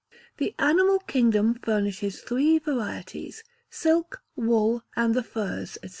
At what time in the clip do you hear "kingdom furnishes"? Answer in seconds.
0.97-2.21